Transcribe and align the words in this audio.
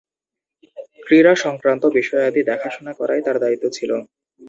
ক্রীড়া 1.05 1.33
সংক্রান্ত 1.35 1.83
বিষয়াদি 1.97 2.41
দেখাশোনা 2.43 2.93
করাই 2.93 3.21
তার 3.21 3.37
দায়িত্ব 3.39 3.65
ছিল। 3.69 3.91